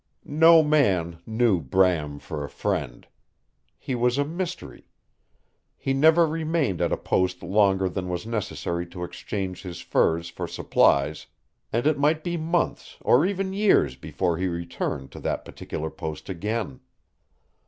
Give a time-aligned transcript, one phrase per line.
[0.25, 3.05] No man knew Bram for a friend.
[3.77, 4.87] He was a mystery.
[5.77, 10.47] He never remained at a post longer than was necessary to exchange his furs for
[10.47, 11.27] supplies,
[11.71, 16.29] and it might be months or even years before he returned to that particular post
[16.29, 16.79] again.